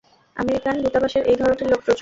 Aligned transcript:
American 0.35 0.75
দূতাবাসে 0.83 1.19
এই 1.31 1.37
ধরণের 1.41 1.67
লোক 1.71 1.79
প্রচুর। 1.79 1.89